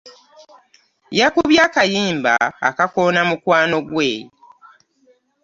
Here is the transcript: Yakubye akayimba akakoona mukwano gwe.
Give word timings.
Yakubye 1.19 1.59
akayimba 1.67 2.33
akakoona 2.69 3.21
mukwano 3.29 3.77
gwe. 3.89 4.09